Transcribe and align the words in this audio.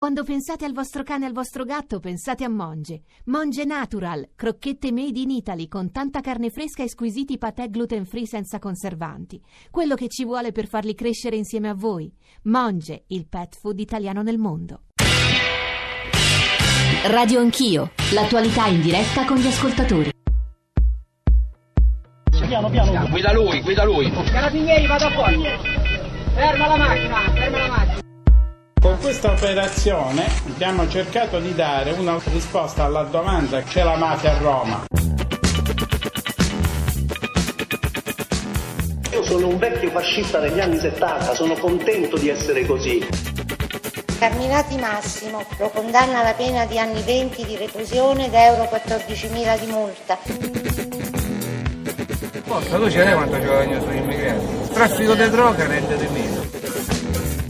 Quando 0.00 0.22
pensate 0.22 0.64
al 0.64 0.72
vostro 0.72 1.02
cane 1.02 1.24
e 1.24 1.26
al 1.26 1.32
vostro 1.32 1.64
gatto, 1.64 1.98
pensate 1.98 2.44
a 2.44 2.48
Monge. 2.48 3.02
Monge 3.24 3.64
Natural, 3.64 4.28
crocchette 4.36 4.92
made 4.92 5.18
in 5.18 5.30
Italy 5.30 5.66
con 5.66 5.90
tanta 5.90 6.20
carne 6.20 6.50
fresca 6.50 6.84
e 6.84 6.88
squisiti 6.88 7.36
patè 7.36 7.68
gluten 7.68 8.06
free 8.06 8.24
senza 8.24 8.60
conservanti. 8.60 9.42
Quello 9.72 9.96
che 9.96 10.06
ci 10.06 10.24
vuole 10.24 10.52
per 10.52 10.68
farli 10.68 10.94
crescere 10.94 11.34
insieme 11.34 11.68
a 11.68 11.74
voi. 11.74 12.14
Monge, 12.42 13.06
il 13.08 13.26
pet 13.26 13.58
food 13.58 13.80
italiano 13.80 14.22
nel 14.22 14.38
mondo. 14.38 14.82
Radio 17.06 17.40
Anch'io, 17.40 17.90
l'attualità 18.12 18.68
in 18.68 18.80
diretta 18.80 19.24
con 19.24 19.38
gli 19.38 19.48
ascoltatori. 19.48 20.12
Piano, 22.46 22.70
piano. 22.70 23.08
Guida 23.08 23.32
lui, 23.32 23.60
guida 23.62 23.82
lui. 23.82 24.12
Carabinieri, 24.12 24.86
vado 24.86 25.10
fuori. 25.10 25.42
Ferma 26.34 26.68
la 26.68 26.76
macchina, 26.76 27.18
ferma 27.32 27.58
la 27.58 27.66
macchina. 27.66 27.77
Questa 29.20 29.36
operazione 29.36 30.28
abbiamo 30.46 30.88
cercato 30.88 31.40
di 31.40 31.52
dare 31.52 31.90
una 31.90 32.20
risposta 32.26 32.84
alla 32.84 33.02
domanda 33.02 33.60
c'è 33.62 33.82
la 33.82 33.96
mafia 33.96 34.30
a 34.30 34.38
Roma. 34.38 34.84
Io 39.10 39.22
sono 39.24 39.48
un 39.48 39.58
vecchio 39.58 39.90
fascista 39.90 40.38
degli 40.38 40.60
anni 40.60 40.78
70, 40.78 41.34
sono 41.34 41.54
contento 41.54 42.16
di 42.16 42.28
essere 42.28 42.64
così. 42.64 43.04
Carminati 44.20 44.76
Massimo 44.76 45.44
lo 45.58 45.68
condanna 45.70 46.20
alla 46.20 46.34
pena 46.34 46.64
di 46.66 46.78
anni 46.78 47.02
20 47.02 47.44
di 47.44 47.56
reclusione 47.56 48.26
ed 48.26 48.34
euro 48.34 48.68
14.000 48.70 49.58
di 49.58 49.66
multa. 49.66 50.16
Forza, 52.44 52.76
tu 52.76 52.88
ce 52.88 53.02
l'hai 53.02 53.14
quanto 53.14 53.36
guadagno 53.36 53.80
sugli 53.80 53.96
immigrati? 53.96 54.46
Traffico 54.72 55.14
di 55.16 55.28
droga 55.28 55.66
rende 55.66 55.96
di 55.96 56.06
meno. 56.06 56.46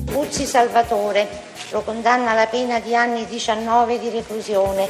Buzzi 0.05 0.47
Salvatore 0.47 1.48
lo 1.71 1.83
condanna 1.83 2.31
alla 2.31 2.47
pena 2.47 2.81
di 2.81 2.95
anni 2.95 3.27
19 3.27 3.99
di 3.99 4.09
reclusione. 4.09 4.89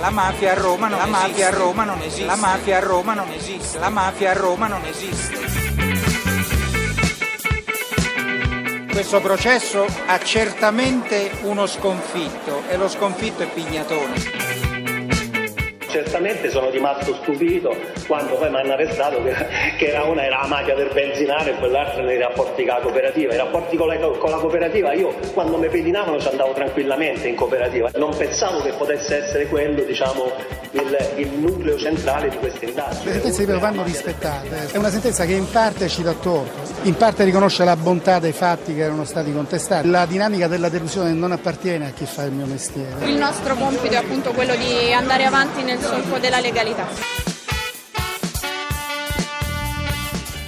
La 0.00 0.10
mafia 0.10 0.52
a 0.52 0.54
Roma 0.54 0.88
non 0.88 0.98
la 0.98 1.04
esiste. 1.04 1.26
mafia 1.26 1.46
a 1.46 1.50
Roma 1.50 1.84
non 1.84 2.00
esiste. 2.02 2.26
La 2.26 2.36
mafia 2.36 2.76
a 2.76 2.80
Roma 2.80 3.14
non 3.14 3.32
esiste. 3.32 3.78
La 3.78 3.88
mafia 3.88 4.30
a 4.30 4.34
Roma 4.34 4.66
non 4.68 4.84
esiste. 4.84 5.64
Questo 8.92 9.20
processo 9.20 9.86
ha 10.06 10.18
certamente 10.20 11.30
uno 11.42 11.66
sconfitto 11.66 12.62
e 12.68 12.76
lo 12.76 12.88
sconfitto 12.88 13.42
è 13.42 13.46
Pignatone. 13.46 14.45
Certamente 15.96 16.50
sono 16.50 16.68
rimasto 16.68 17.14
stupito 17.22 17.74
quando 18.06 18.34
poi 18.34 18.50
mi 18.50 18.56
hanno 18.56 18.74
arrestato 18.74 19.22
che, 19.22 19.34
che 19.78 19.86
era 19.86 20.04
una 20.04 20.26
era 20.26 20.42
la 20.42 20.46
mafia 20.46 20.74
del 20.74 20.90
benzinare 20.92 21.52
e 21.52 21.54
quell'altra 21.54 22.02
nei 22.02 22.18
rapporti 22.18 22.66
con 22.66 22.74
la 22.74 22.80
cooperativa. 22.82 23.32
I 23.32 23.38
rapporti 23.38 23.76
con 23.78 23.88
la, 23.88 23.96
con 23.96 24.28
la 24.28 24.36
cooperativa 24.36 24.92
io 24.92 25.14
quando 25.32 25.56
mi 25.56 25.68
pedinavano 25.68 26.20
ci 26.20 26.28
andavo 26.28 26.52
tranquillamente 26.52 27.28
in 27.28 27.34
cooperativa. 27.34 27.88
Non 27.94 28.14
pensavo 28.14 28.60
che 28.60 28.72
potesse 28.72 29.24
essere 29.24 29.46
quello 29.46 29.84
diciamo, 29.84 30.30
il, 30.72 31.12
il 31.16 31.28
nucleo 31.38 31.78
centrale 31.78 32.28
di 32.28 32.36
questa 32.36 32.66
indagine. 32.66 33.04
Le 33.04 33.12
sentenze 33.12 33.40
di 33.40 33.46
Pio 33.50 33.58
vanno 33.58 33.82
rispettate. 33.82 34.68
È 34.72 34.76
una 34.76 34.90
sentenza 34.90 35.24
che 35.24 35.32
in 35.32 35.50
parte 35.50 35.88
ci 35.88 36.02
dà 36.02 36.12
torto, 36.12 36.60
in 36.82 36.94
parte 36.94 37.24
riconosce 37.24 37.64
la 37.64 37.76
bontà 37.76 38.18
dei 38.18 38.32
fatti 38.32 38.74
che 38.74 38.82
erano 38.82 39.04
stati 39.04 39.32
contestati. 39.32 39.88
La 39.88 40.04
dinamica 40.04 40.46
della 40.46 40.68
delusione 40.68 41.12
non 41.12 41.32
appartiene 41.32 41.86
a 41.86 41.90
chi 41.90 42.04
fa 42.04 42.24
il 42.24 42.32
mio 42.32 42.44
mestiere. 42.44 43.06
Il 43.06 43.16
nostro 43.16 43.54
compito 43.54 43.94
è 43.94 43.96
appunto 43.96 44.32
quello 44.32 44.54
di 44.56 44.92
andare 44.92 45.24
avanti 45.24 45.62
nel 45.62 45.78
solco 45.86 46.18
della 46.18 46.40
legalità. 46.40 47.35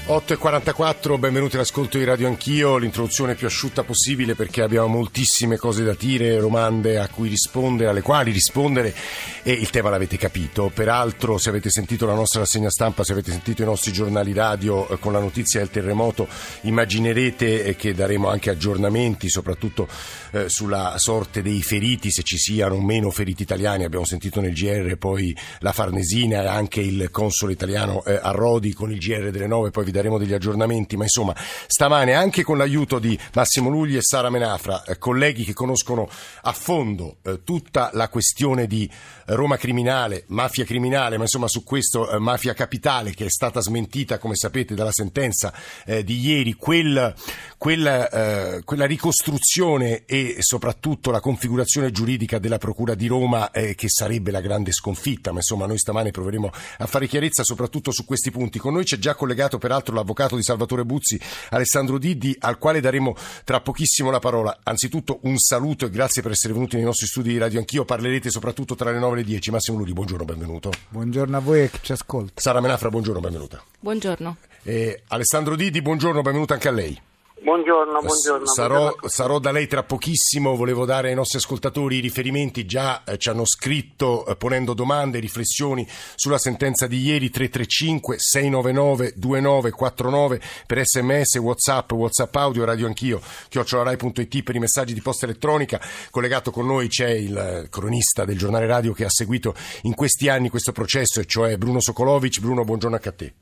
8.44, 0.09 1.19
benvenuti 1.19 1.57
all'ascolto 1.57 1.99
di 1.99 2.05
Radio 2.05 2.29
Anch'io, 2.29 2.79
l'introduzione 2.79 3.35
più 3.35 3.47
asciutta 3.47 3.83
possibile 3.83 4.35
perché 4.35 4.63
abbiamo 4.63 4.87
moltissime 4.87 5.59
cose 5.59 5.85
da 5.85 5.95
dire, 5.99 6.39
domande 6.39 6.99
a 6.99 7.11
cui 7.11 7.29
rispondere, 7.29 7.91
alle 7.91 8.01
quali 8.01 8.33
rispondere 8.33 8.95
e 9.43 9.53
il 9.53 9.69
tema 9.69 9.91
l'avete 9.91 10.17
capito. 10.17 10.71
Peraltro 10.73 11.37
se 11.37 11.51
avete 11.51 11.69
sentito 11.69 12.07
la 12.07 12.15
nostra 12.15 12.41
rassegna 12.41 12.71
stampa, 12.71 13.05
se 13.05 13.13
avete 13.13 13.33
sentito 13.33 13.61
i 13.61 13.67
nostri 13.67 13.93
giornali 13.93 14.33
radio 14.33 14.89
eh, 14.89 14.99
con 14.99 15.13
la 15.13 15.21
notizia 15.21 15.61
del 15.61 15.69
terremoto, 15.69 16.27
immaginerete 16.63 17.65
eh, 17.65 17.77
che 17.77 17.93
daremo 17.93 18.31
anche 18.31 18.49
aggiornamenti, 18.49 19.29
soprattutto 19.29 19.87
eh, 20.31 20.49
sulla 20.49 20.95
sorte 20.97 21.43
dei 21.43 21.63
feriti, 21.63 22.11
se 22.11 22.23
ci 22.23 22.39
siano 22.39 22.81
meno 22.81 23.11
feriti 23.11 23.43
italiani. 23.43 23.85
Abbiamo 23.85 24.07
sentito 24.07 24.41
nel 24.41 24.55
GR 24.55 24.97
poi 24.97 25.37
la 25.59 25.73
Farnesina 25.73 26.45
e 26.45 26.47
anche 26.47 26.81
il 26.81 27.11
console 27.11 27.53
italiano 27.53 28.03
eh, 28.07 28.19
a 28.23 28.31
Rodi 28.31 28.73
con 28.73 28.91
il 28.91 28.99
GR 28.99 29.29
delle 29.31 29.47
9, 29.47 29.71
poi 29.71 29.85
vi 29.85 29.97
daremo 29.99 30.19
degli 30.19 30.33
aggiornamenti, 30.33 30.97
ma 30.97 31.03
insomma 31.03 31.35
stamane 31.67 32.15
anche 32.15 32.43
con 32.43 32.57
l'aiuto 32.57 32.99
di 32.99 33.19
Massimo 33.35 33.69
Lugli 33.69 33.97
e 33.97 34.03
Sara 34.03 34.31
Menafra, 34.31 34.85
eh, 34.85 34.99
colleghi 34.99 35.45
che 35.45 35.53
conoscono 35.53 36.09
a 36.43 36.53
fondo 36.53 37.17
eh, 37.23 37.43
tutta 37.45 37.91
la 37.93 38.09
questione 38.09 38.67
di 38.67 38.89
Roma 39.27 39.57
criminale, 39.57 40.25
mafia 40.29 40.65
criminale, 40.65 41.17
ma 41.17 41.25
insomma 41.25 41.49
su 41.49 41.65
questo 41.65 42.11
eh, 42.11 42.19
mafia 42.19 42.55
capitale 42.55 43.13
che 43.13 43.27
è 43.27 43.31
stata 43.31 43.61
smentita 43.61 44.19
come 44.19 44.37
sapete 44.37 44.75
dalla 44.75 44.93
sentenza 44.93 45.53
eh, 45.85 46.05
di 46.05 46.19
ieri, 46.21 46.55
quel, 46.55 47.15
quella, 47.59 48.09
eh, 48.09 48.63
quella 48.65 48.87
ricostruzione 48.87 50.05
e 50.07 50.37
soprattutto 50.39 51.11
la 51.11 51.21
configurazione 51.21 51.91
giuridica 51.91 52.39
della 52.39 52.59
Procura 52.59 52.95
di 52.95 53.07
Roma 53.07 53.51
eh, 53.51 53.75
che 53.75 53.89
sarebbe 53.89 54.31
la 54.31 54.41
grande 54.41 54.73
sconfitta, 54.73 55.31
ma 55.31 55.39
insomma 55.39 55.67
noi 55.67 55.79
stamane 55.79 56.11
proveremo 56.11 56.51
a 56.79 56.87
fare 56.87 57.07
chiarezza 57.07 57.43
soprattutto 57.43 57.91
su 57.91 58.05
questi 58.05 58.31
punti. 58.31 58.59
Con 58.59 58.75
noi 58.75 58.85
c'è 58.85 58.99
già 58.99 59.15
collegato 59.15 59.59
peraltro 59.59 59.88
l'avvocato 59.95 60.37
di 60.37 60.43
Salvatore 60.43 60.85
Buzzi, 60.85 61.21
Alessandro 61.51 61.99
Diddi, 61.99 62.37
al 62.41 62.59
quale 62.59 62.81
daremo 62.81 63.15
tra 63.45 63.61
pochissimo 63.61 64.11
la 64.11 64.19
parola. 64.19 64.59
Anzitutto 64.63 65.21
un 65.23 65.39
saluto 65.39 65.87
e 65.87 65.91
grazie 65.91 66.23
per 66.23 66.33
essere 66.33 66.53
venuti 66.53 66.77
nei 66.77 66.85
nostri 66.85 67.07
studi 67.07 67.31
di 67.31 67.39
radio. 67.39 67.59
Anch'io 67.59 67.85
parlerete 67.85 68.31
soprattutto 68.31 68.75
tra 68.75 68.91
le 68.91 68.99
9 68.99 69.15
e 69.15 69.17
le 69.19 69.25
10. 69.25 69.51
Massimo 69.51 69.79
Ludi, 69.79 69.93
buongiorno, 69.93 70.25
benvenuto. 70.25 70.71
Buongiorno 70.89 71.37
a 71.37 71.41
voi 71.41 71.63
e 71.63 71.71
chi 71.71 71.79
ci 71.83 71.93
ascolta. 71.93 72.41
Sara 72.41 72.61
Menafra, 72.61 72.89
buongiorno, 72.89 73.21
benvenuta. 73.21 73.63
Buongiorno. 73.81 74.37
Eh, 74.63 75.03
Alessandro 75.09 75.57
Diddi, 75.57 75.81
buongiorno, 75.81 76.21
benvenuto 76.23 76.53
anche 76.53 76.69
a 76.69 76.73
lei. 76.73 77.01
Buongiorno, 77.41 78.01
buongiorno. 78.01 78.47
Sarò, 78.47 78.95
sarò, 79.07 79.39
da 79.39 79.53
lei 79.53 79.69
tra 79.69 79.85
pochissimo, 79.85 80.57
volevo 80.57 80.85
dare 80.85 81.11
ai 81.11 81.15
nostri 81.15 81.39
ascoltatori 81.39 81.97
i 81.97 82.01
riferimenti, 82.01 82.67
già 82.67 83.05
eh, 83.05 83.17
ci 83.17 83.29
hanno 83.29 83.47
scritto 83.47 84.27
eh, 84.27 84.37
ponendo 84.37 84.75
domande, 84.75 85.21
riflessioni 85.21 85.87
sulla 86.17 86.39
sentenza 86.39 86.89
di 86.89 87.01
ieri 87.01 87.31
335 87.31 88.17
699 88.19 89.13
2949 89.15 90.41
per 90.67 90.85
sms, 90.85 91.37
whatsapp, 91.37 91.93
whatsapp 91.93 92.35
audio, 92.35 92.65
radio 92.65 92.87
anch'io, 92.87 93.21
chiocciolarai.it 93.49 94.43
per 94.43 94.57
i 94.57 94.61
messaggi 94.61 94.93
di 94.93 95.01
posta 95.01 95.25
elettronica. 95.25 95.81
Collegato 96.11 96.51
con 96.51 96.67
noi 96.67 96.89
c'è 96.89 97.11
il 97.11 97.69
cronista 97.71 98.25
del 98.25 98.37
giornale 98.37 98.67
radio 98.67 98.93
che 98.93 99.05
ha 99.05 99.11
seguito 99.11 99.55
in 99.83 99.95
questi 99.95 100.29
anni 100.29 100.49
questo 100.49 100.73
processo, 100.73 101.21
e 101.21 101.25
cioè 101.25 101.57
Bruno 101.57 101.81
Sokolovic. 101.81 102.41
Bruno, 102.41 102.65
buongiorno 102.65 102.97
anche 102.97 103.09
a 103.09 103.13
te. 103.13 103.33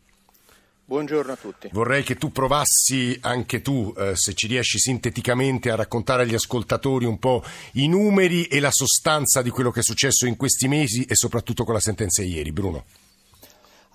Buongiorno 0.88 1.32
a 1.32 1.36
tutti. 1.36 1.68
Vorrei 1.72 2.04
che 2.04 2.14
tu 2.14 2.30
provassi 2.30 3.18
anche 3.22 3.60
tu, 3.60 3.92
eh, 3.98 4.12
se 4.14 4.34
ci 4.34 4.46
riesci 4.46 4.78
sinteticamente, 4.78 5.68
a 5.68 5.74
raccontare 5.74 6.22
agli 6.22 6.34
ascoltatori 6.34 7.04
un 7.04 7.18
po' 7.18 7.42
i 7.72 7.88
numeri 7.88 8.44
e 8.44 8.60
la 8.60 8.70
sostanza 8.70 9.42
di 9.42 9.50
quello 9.50 9.72
che 9.72 9.80
è 9.80 9.82
successo 9.82 10.26
in 10.26 10.36
questi 10.36 10.68
mesi 10.68 11.02
e 11.02 11.16
soprattutto 11.16 11.64
con 11.64 11.74
la 11.74 11.80
sentenza 11.80 12.22
ieri. 12.22 12.52
Bruno. 12.52 12.84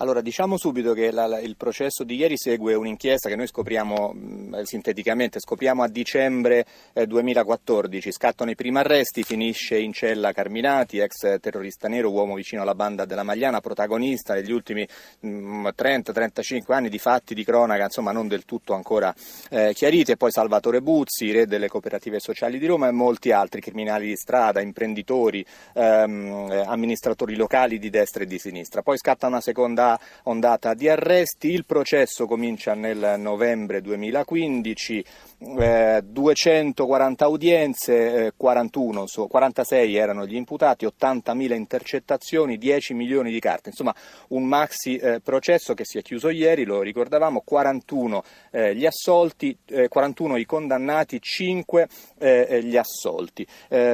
Allora, 0.02 0.22
diciamo 0.22 0.58
subito 0.58 0.94
che 0.94 1.12
la, 1.12 1.40
il 1.40 1.56
processo 1.56 2.04
di 2.04 2.16
ieri 2.16 2.36
segue 2.36 2.74
un'inchiesta 2.74 3.30
che 3.30 3.36
noi 3.36 3.46
scopriamo 3.46 4.12
mh, 4.12 4.62
sinteticamente, 4.64 5.40
scopriamo 5.40 5.84
a 5.84 5.88
dicembre 5.88 6.66
eh, 6.94 7.06
2014, 7.06 8.12
scattano 8.12 8.50
i 8.50 8.56
primi 8.56 8.80
arresti, 8.80 9.22
finisce 9.22 9.78
in 9.78 9.94
cella 9.94 10.32
Carminati, 10.32 10.98
ex 10.98 11.40
terrorista 11.40 11.88
nero, 11.88 12.10
uomo 12.10 12.34
vicino 12.34 12.64
alla 12.64 12.74
banda 12.74 13.06
della 13.06 13.22
Magliana, 13.22 13.62
protagonista 13.62 14.34
negli 14.34 14.52
ultimi 14.52 14.88
30-35 15.24 16.74
anni 16.74 16.90
di 16.90 16.98
fatti 16.98 17.36
di 17.36 17.44
cronaca, 17.44 17.84
insomma 17.84 18.12
non 18.12 18.28
del 18.28 18.44
tutto 18.44 18.74
ancora 18.74 19.14
eh, 19.52 19.72
chiariti, 19.76 20.14
e 20.14 20.18
poi 20.18 20.32
Salvatore 20.32 20.82
Buzzi, 20.82 21.32
re 21.32 21.46
delle 21.46 21.68
cooperative 21.68 22.20
sociali 22.20 22.58
di 22.58 22.66
Roma 22.66 22.88
e 22.88 22.92
molti 22.92 23.32
altri 23.32 23.62
criminali 23.62 24.08
di 24.08 24.16
strada, 24.16 24.62
imprenditori, 24.62 25.46
ehm, 25.76 26.64
amministratori 26.66 27.36
locali 27.36 27.78
di 27.78 27.92
destra 27.92 28.24
e 28.24 28.26
di 28.26 28.40
sinistra. 28.40 28.82
Poi 28.82 28.98
scatta 28.98 29.28
una 29.28 29.42
seconda 29.42 29.90
ondata 30.24 30.74
di 30.74 30.90
arresti, 30.90 31.50
il 31.50 31.66
processo 31.66 32.28
comincia 32.28 32.74
nel 32.74 33.16
novembre 33.18 33.82
2015, 33.82 35.06
eh, 35.42 36.02
240 36.04 37.28
udienze, 37.28 38.26
eh, 38.26 38.34
41, 38.38 39.08
so, 39.08 39.26
46 39.28 39.96
erano 39.96 40.26
gli 40.28 40.36
imputati, 40.36 40.86
80.000 40.86 41.56
intercettazioni, 41.56 42.58
10 42.58 42.94
milioni 42.94 43.32
di 43.32 43.40
carte, 43.40 43.70
insomma 43.70 43.96
un 44.30 44.44
maxi 44.44 44.98
eh, 44.98 45.20
processo 45.20 45.74
che 45.74 45.84
si 45.84 45.98
è 45.98 46.04
chiuso 46.04 46.30
ieri, 46.30 46.64
lo 46.64 46.82
ricordavamo, 46.82 47.42
41 47.44 48.24
eh, 48.52 48.76
gli 48.76 48.86
assolti, 48.86 49.58
41 49.90 50.36
eh, 50.36 50.40
i 50.40 50.46
condannati, 50.46 51.20
5 51.20 51.88
eh, 52.20 52.62
gli 52.64 52.78
assolti. 52.78 53.46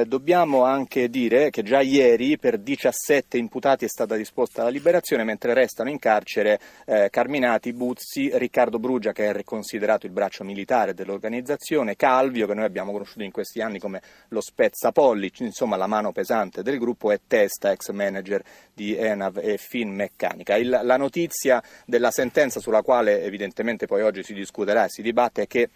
dobbiamo 0.06 0.64
anche 0.64 1.08
dire 1.08 1.50
che 1.50 1.62
già 1.62 1.80
ieri 1.80 2.36
per 2.36 2.58
17 2.58 3.38
imputati 3.38 3.84
è 3.84 3.88
stata 3.88 4.16
disposta 4.16 4.62
la 4.62 4.68
liberazione, 4.68 5.24
mentre 5.24 5.54
restano 5.54 5.88
in 5.88 5.98
carcere 5.98 6.58
Carminati, 7.10 7.72
Buzzi, 7.72 8.30
Riccardo 8.34 8.78
Brugia 8.78 9.12
che 9.12 9.30
è 9.30 9.44
considerato 9.44 10.06
il 10.06 10.12
braccio 10.12 10.44
militare 10.44 10.94
dell'organizzazione 10.94 11.37
organizzazione, 11.38 11.96
Calvio, 11.96 12.46
che 12.46 12.54
noi 12.54 12.64
abbiamo 12.64 12.92
conosciuto 12.92 13.22
in 13.22 13.30
questi 13.30 13.60
anni 13.60 13.78
come 13.78 14.02
lo 14.28 14.40
Spezzapollici, 14.40 15.44
insomma 15.44 15.76
la 15.76 15.86
mano 15.86 16.12
pesante 16.12 16.62
del 16.62 16.78
gruppo, 16.78 17.12
e 17.12 17.20
Testa, 17.26 17.70
ex 17.70 17.90
manager 17.90 18.42
di 18.74 18.96
Enav 18.96 19.38
e 19.38 19.56
Finmeccanica. 19.56 20.56
Il, 20.56 20.80
la 20.82 20.96
notizia 20.96 21.62
della 21.86 22.10
sentenza 22.10 22.60
sulla 22.60 22.82
quale 22.82 23.22
evidentemente 23.22 23.86
poi 23.86 24.02
oggi 24.02 24.22
si 24.22 24.34
discuterà 24.34 24.84
e 24.84 24.88
si 24.88 25.02
dibatte 25.02 25.42
è 25.42 25.46
che 25.46 25.68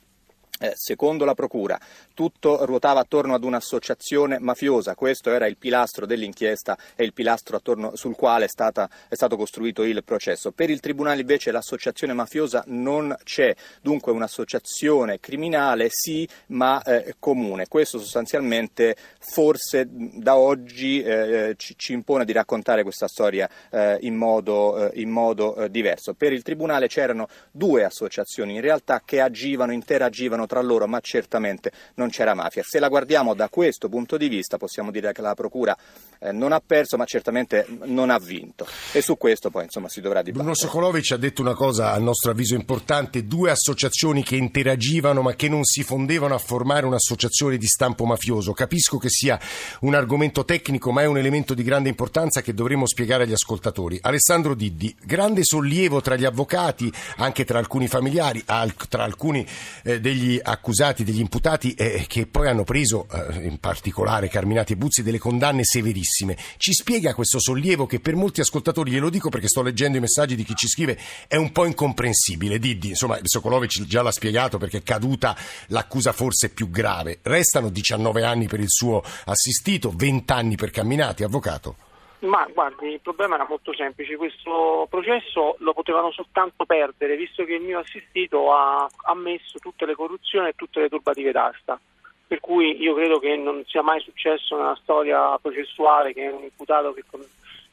eh, 0.62 0.74
secondo 0.76 1.24
la 1.24 1.34
Procura, 1.34 1.78
tutto 2.14 2.64
ruotava 2.64 3.00
attorno 3.00 3.34
ad 3.34 3.42
un'associazione 3.42 4.38
mafiosa, 4.38 4.94
questo 4.94 5.30
era 5.30 5.46
il 5.46 5.56
pilastro 5.56 6.06
dell'inchiesta 6.06 6.78
e 6.94 7.02
il 7.02 7.12
pilastro 7.12 7.56
attorno 7.56 7.96
sul 7.96 8.14
quale 8.14 8.44
è, 8.44 8.48
stata, 8.48 8.88
è, 9.08 9.14
stato 9.14 9.36
costruito 9.36 9.82
il 9.82 10.04
processo. 10.04 10.52
Per 10.52 10.70
il 10.70 10.78
Tribunale 10.78 11.22
invece 11.22 11.50
l'associazione 11.50 12.12
mafiosa 12.12 12.62
non 12.68 13.14
c'è, 13.24 13.54
dunque 13.80 14.12
un'associazione 14.12 15.18
criminale 15.18 15.88
sì, 15.90 16.28
ma 16.48 16.80
eh, 16.82 17.16
comune. 17.18 17.66
Questo 17.66 17.98
sostanzialmente 17.98 18.94
forse 19.18 19.86
da 19.88 20.36
oggi 20.36 21.02
eh, 21.02 21.54
ci, 21.56 21.74
ci, 21.76 21.92
impone 21.92 22.24
di 22.24 22.32
raccontare 22.32 22.84
questa 22.84 23.08
storia 23.08 23.48
eh, 23.70 23.98
in 24.02 24.14
modo, 24.14 24.92
eh, 24.92 25.00
in 25.00 25.10
modo 25.10 25.56
eh, 25.56 25.70
diverso. 25.70 26.14
Per 26.14 26.32
il 26.32 26.42
Tribunale 26.42 26.86
c'erano 26.86 27.26
due 27.50 27.82
associazioni 27.82 28.54
in 28.54 28.60
realtà 28.60 29.02
che 29.04 29.20
agivano, 29.20 29.72
interagivano 29.72 30.46
tra 30.52 30.60
loro, 30.60 30.86
ma 30.86 31.00
certamente 31.00 31.72
non 31.94 32.10
c'era 32.10 32.34
mafia. 32.34 32.62
Se 32.62 32.78
la 32.78 32.88
guardiamo 32.88 33.32
da 33.32 33.48
questo 33.48 33.88
punto 33.88 34.18
di 34.18 34.28
vista 34.28 34.58
possiamo 34.58 34.90
dire 34.90 35.10
che 35.12 35.22
la 35.22 35.32
Procura 35.32 35.74
eh, 36.18 36.30
non 36.30 36.52
ha 36.52 36.60
perso, 36.64 36.98
ma 36.98 37.06
certamente 37.06 37.66
non 37.84 38.10
ha 38.10 38.18
vinto. 38.18 38.66
E 38.92 39.00
su 39.00 39.16
questo 39.16 39.48
poi 39.48 39.64
insomma 39.64 39.88
si 39.88 40.02
dovrà 40.02 40.20
dibattere. 40.20 40.44
Bruno 40.44 40.54
Sokolovic 40.54 41.12
ha 41.12 41.16
detto 41.16 41.40
una 41.40 41.54
cosa 41.54 41.92
a 41.92 41.98
nostro 41.98 42.32
avviso 42.32 42.54
importante, 42.54 43.24
due 43.24 43.50
associazioni 43.50 44.22
che 44.22 44.36
interagivano 44.36 45.22
ma 45.22 45.32
che 45.32 45.48
non 45.48 45.64
si 45.64 45.82
fondevano 45.82 46.34
a 46.34 46.38
formare 46.38 46.84
un'associazione 46.84 47.56
di 47.56 47.66
stampo 47.66 48.04
mafioso. 48.04 48.52
Capisco 48.52 48.98
che 48.98 49.08
sia 49.08 49.40
un 49.80 49.94
argomento 49.94 50.44
tecnico, 50.44 50.92
ma 50.92 51.00
è 51.00 51.06
un 51.06 51.16
elemento 51.16 51.54
di 51.54 51.62
grande 51.62 51.88
importanza 51.88 52.42
che 52.42 52.52
dovremo 52.52 52.86
spiegare 52.86 53.22
agli 53.24 53.32
ascoltatori. 53.32 53.98
Alessandro 54.02 54.54
Diddi, 54.54 54.94
grande 55.02 55.44
sollievo 55.44 56.02
tra 56.02 56.16
gli 56.16 56.26
avvocati, 56.26 56.92
anche 57.16 57.46
tra 57.46 57.58
alcuni 57.58 57.88
familiari, 57.88 58.44
tra 58.44 59.02
alcuni 59.02 59.46
eh, 59.84 59.98
degli 59.98 60.38
accusati, 60.42 61.04
degli 61.04 61.20
imputati 61.20 61.74
eh, 61.74 62.04
che 62.06 62.26
poi 62.26 62.48
hanno 62.48 62.64
preso, 62.64 63.06
eh, 63.10 63.46
in 63.46 63.58
particolare 63.58 64.28
Carminati 64.28 64.72
e 64.72 64.76
Buzzi, 64.76 65.02
delle 65.02 65.18
condanne 65.18 65.64
severissime. 65.64 66.36
Ci 66.56 66.72
spiega 66.72 67.14
questo 67.14 67.38
sollievo 67.40 67.86
che 67.86 68.00
per 68.00 68.14
molti 68.14 68.40
ascoltatori, 68.40 68.90
glielo 68.90 69.10
dico 69.10 69.28
perché 69.28 69.48
sto 69.48 69.62
leggendo 69.62 69.98
i 69.98 70.00
messaggi 70.00 70.34
di 70.34 70.44
chi 70.44 70.54
ci 70.54 70.68
scrive, 70.68 70.98
è 71.26 71.36
un 71.36 71.52
po' 71.52 71.64
incomprensibile. 71.64 72.58
Diddi, 72.58 72.90
insomma, 72.90 73.18
Sokolovic 73.22 73.84
già 73.84 74.02
l'ha 74.02 74.12
spiegato 74.12 74.58
perché 74.58 74.78
è 74.78 74.82
caduta 74.82 75.36
l'accusa 75.68 76.12
forse 76.12 76.48
più 76.50 76.70
grave. 76.70 77.20
Restano 77.22 77.70
19 77.70 78.24
anni 78.24 78.46
per 78.46 78.60
il 78.60 78.70
suo 78.70 79.02
assistito, 79.24 79.92
20 79.94 80.32
anni 80.32 80.56
per 80.56 80.70
Camminati, 80.70 81.22
avvocato. 81.22 81.76
Ma 82.22 82.48
guardi, 82.52 82.86
il 82.92 83.00
problema 83.00 83.34
era 83.34 83.46
molto 83.48 83.74
semplice, 83.74 84.14
questo 84.14 84.86
processo 84.88 85.56
lo 85.58 85.72
potevano 85.72 86.12
soltanto 86.12 86.64
perdere 86.64 87.16
visto 87.16 87.44
che 87.44 87.54
il 87.54 87.62
mio 87.62 87.80
assistito 87.80 88.52
ha 88.52 88.88
ammesso 89.06 89.58
tutte 89.58 89.86
le 89.86 89.96
corruzioni 89.96 90.48
e 90.48 90.54
tutte 90.54 90.80
le 90.80 90.88
turbative 90.88 91.32
d'asta. 91.32 91.80
Per 92.28 92.38
cui 92.38 92.80
io 92.80 92.94
credo 92.94 93.18
che 93.18 93.36
non 93.36 93.64
sia 93.66 93.82
mai 93.82 94.00
successo 94.00 94.56
nella 94.56 94.78
storia 94.80 95.36
processuale 95.38 96.12
che 96.12 96.28
un 96.28 96.44
imputato 96.44 96.92
che, 96.92 97.02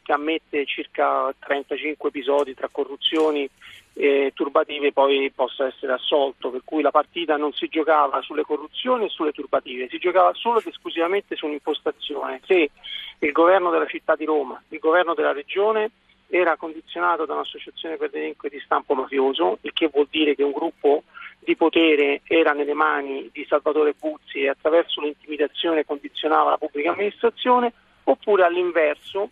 che 0.02 0.12
ammette 0.12 0.66
circa 0.66 1.32
35 1.38 2.10
episodi 2.10 2.56
tra 2.56 2.70
corruzioni 2.72 3.48
e 4.02 4.32
turbative 4.34 4.94
poi 4.94 5.30
possa 5.36 5.68
essere 5.68 5.92
assolto, 5.92 6.52
per 6.52 6.62
cui 6.64 6.82
la 6.82 6.90
partita 6.90 7.36
non 7.36 7.52
si 7.52 7.68
giocava 7.68 8.22
sulle 8.22 8.44
corruzioni 8.44 9.04
e 9.04 9.10
sulle 9.10 9.34
turbative, 9.34 9.90
si 9.90 9.98
giocava 9.98 10.34
solo 10.36 10.60
ed 10.60 10.68
esclusivamente 10.68 11.36
su 11.36 11.46
un'impostazione. 11.46 12.40
Se 12.46 12.70
il 13.20 13.32
governo 13.34 13.70
della 13.72 13.88
città 13.88 14.16
di 14.16 14.24
Roma, 14.24 14.64
il 14.70 14.80
governo 14.80 15.14
della 15.14 15.34
regione 15.34 15.92
era 16.30 16.56
condizionato 16.56 17.26
da 17.26 17.34
un'associazione 17.34 17.98
per 17.98 18.10
delinquere 18.10 18.56
di 18.56 18.64
stampo 18.64 18.94
mafioso, 18.94 19.58
il 19.64 19.74
che 19.74 19.90
vuol 19.92 20.08
dire 20.10 20.34
che 20.34 20.44
un 20.44 20.54
gruppo 20.54 21.04
di 21.40 21.58
potere 21.58 22.22
era 22.24 22.54
nelle 22.54 22.74
mani 22.74 23.30
di 23.34 23.46
Salvatore 23.50 23.96
Buzzi 24.00 24.44
e 24.44 24.48
attraverso 24.48 25.02
l'intimidazione 25.02 25.84
condizionava 25.84 26.52
la 26.52 26.58
pubblica 26.58 26.94
amministrazione, 26.94 27.74
oppure 28.06 28.46
all'inverso 28.46 29.32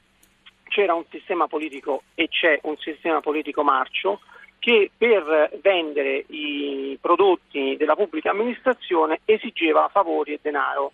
c'era 0.68 0.94
un 0.94 1.06
sistema 1.10 1.48
politico 1.48 2.04
e 2.16 2.28
c'è 2.28 2.60
un 2.64 2.76
sistema 2.76 3.22
politico 3.22 3.64
marcio 3.64 4.20
che 4.60 4.92
per 4.98 5.60
vendere 5.62 6.26
i 6.28 6.98
prodotti 7.00 7.76
della 7.78 7.96
pubblica 7.96 8.32
amministrazione 8.32 9.22
esigeva 9.26 9.90
favori 9.90 10.34
e 10.34 10.40
denaro. 10.42 10.92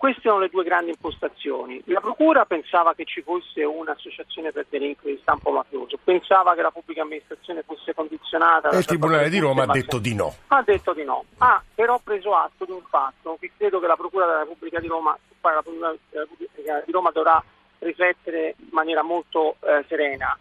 Queste 0.00 0.22
sono 0.22 0.38
le 0.38 0.48
due 0.48 0.64
grandi 0.64 0.92
impostazioni. 0.92 1.82
La 1.84 2.00
Procura 2.00 2.46
pensava 2.46 2.94
che 2.94 3.04
ci 3.04 3.20
fosse 3.20 3.64
un'associazione 3.64 4.50
per 4.50 4.64
delinquere 4.70 5.14
di 5.14 5.20
stampo 5.20 5.50
mafioso, 5.50 5.98
pensava 6.02 6.54
che 6.54 6.62
la 6.62 6.70
pubblica 6.70 7.02
amministrazione 7.02 7.62
fosse 7.66 7.92
condizionata. 7.92 8.70
Il 8.70 8.86
Tribunale 8.86 9.28
di 9.28 9.38
Roma 9.38 9.64
ha 9.64 9.66
detto 9.66 9.98
di 9.98 10.14
no. 10.14 10.34
Ha 10.46 10.62
detto 10.62 10.94
di 10.94 11.04
no. 11.04 11.24
Ha 11.36 11.62
però 11.74 12.00
preso 12.02 12.34
atto 12.34 12.64
di 12.64 12.72
un 12.72 12.82
fatto 12.88 13.36
che 13.38 13.50
credo 13.58 13.78
che 13.78 13.86
la 13.86 13.96
Procura 13.96 14.24
della 14.24 14.38
Repubblica 14.38 14.80
di 14.80 14.86
Roma, 14.86 15.14
la 15.42 15.60
Procura 15.62 15.94
della 16.08 16.22
Repubblica 16.22 16.82
di 16.86 16.92
Roma 16.92 17.10
dovrà 17.10 17.44
riflettere 17.80 18.54
in 18.56 18.68
maniera 18.70 19.02
molto 19.02 19.56
eh, 19.60 19.84
serena. 19.86 20.34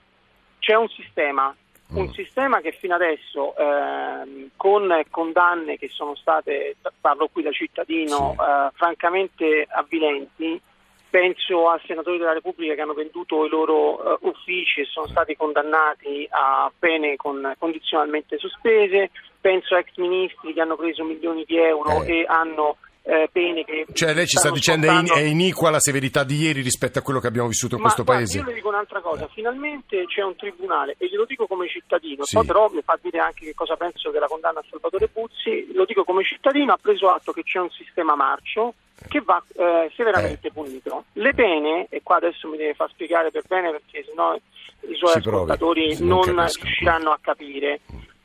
C'è 0.60 0.76
un 0.76 0.88
sistema 0.88 1.54
un 1.92 2.04
mm. 2.04 2.10
sistema 2.12 2.62
che 2.62 2.72
fino 2.72 2.96
adesso 2.96 3.56
ehm, 3.56 4.50
con 4.56 5.04
condanne 5.10 5.78
che 5.78 5.90
sono 5.90 6.16
state, 6.16 6.76
parlo 7.00 7.30
qui 7.32 7.44
da 7.44 7.52
cittadino, 7.52 8.36
sì. 8.38 8.44
eh, 8.44 8.70
francamente 8.74 9.68
avvilenti, 9.70 10.62
penso 11.10 11.70
a 11.70 11.82
senatori 11.86 12.20
della 12.20 12.34
Repubblica 12.34 12.76
che 12.76 12.82
hanno 12.82 12.94
venduto 12.94 13.46
i 13.46 13.50
loro 13.50 14.18
uh, 14.22 14.28
uffici 14.28 14.82
e 14.82 14.86
sono 14.86 15.08
stati 15.08 15.36
condannati 15.36 16.28
a 16.30 16.72
pene 16.78 17.16
con, 17.16 17.56
condizionalmente 17.58 18.38
sospese, 18.38 19.10
penso 19.42 19.74
a 19.74 19.80
ex 19.80 19.96
ministri 19.96 20.54
che 20.54 20.62
hanno 20.62 20.76
preso 20.76 21.04
milioni 21.04 21.44
di 21.46 21.58
euro 21.58 22.04
eh. 22.04 22.20
e 22.20 22.26
hanno 22.28 22.78
eh, 23.04 23.30
pene 23.32 23.64
che... 23.64 23.86
Cioè 23.92 24.14
lei 24.14 24.28
ci 24.28 24.38
sta 24.38 24.52
dicendo 24.52 24.88
scontando... 24.88 25.14
è, 25.16 25.22
iniqua 25.22 25.70
la 25.70 25.80
severità 25.80 26.24
di 26.24 26.36
ieri 26.36 26.62
rispetto 26.62 27.00
a 27.00 27.02
quello 27.02 27.20
che 27.20 27.28
abbiamo 27.28 27.48
vissuto 27.48 27.76
in 27.76 27.82
Ma, 27.82 27.88
questo 27.88 28.04
guarda, 28.04 28.24
paese? 28.24 28.40
Io 28.40 28.46
le 28.46 28.54
dico 28.54 28.68
un'altra 28.68 29.02
cosa, 29.02 29.28
finalmente 29.34 30.06
c'è 30.06 30.22
un 30.22 30.36
tribunale 30.36 30.96
e 30.98 31.08
glielo 31.08 31.26
dico 31.26 31.48
come 31.48 31.68
cittadino, 31.68 32.24
sì. 32.26 32.36
poi 32.36 32.46
però 32.46 32.70
mi 32.70 32.82
fa 32.82 32.98
dire 33.02 33.20
anche 33.20 33.46
che 33.46 33.54
cosa 33.54 33.76
penso 33.76 34.12
della 34.12 34.28
condanna 34.28 34.60
a 34.60 34.66
Salvatore 34.70 35.10
Buzzi, 35.12 35.72
lo 35.74 35.86
dico 35.86 36.04
come 36.04 36.24
cittadino, 36.24 36.74
ha 36.74 36.80
preso 36.82 37.10
atto 37.10 37.32
che 37.32 37.44
c'è 37.44 37.60
un 37.60 37.70
sistema 37.72 38.16
marcio 38.16 38.74
che 39.08 39.22
va 39.22 39.42
eh, 39.56 39.92
severamente 39.96 40.48
eh. 40.48 40.52
punito. 40.52 41.06
Le 41.14 41.34
pene, 41.34 41.88
e 41.90 42.02
qua 42.04 42.18
adesso 42.18 42.48
mi 42.50 42.58
deve 42.58 42.74
far 42.74 42.90
spiegare 42.90 43.32
per 43.32 43.44
bene 43.48 43.72
perché 43.72 44.04
sennò 44.08 44.36
i 44.36 44.96
suoi 44.96 45.12
si 45.12 45.18
ascoltatori 45.20 45.96
provi, 45.96 46.06
non, 46.06 46.36
non 46.36 46.46
riusciranno 46.46 47.12
a 47.12 47.20
capire. 47.22 47.80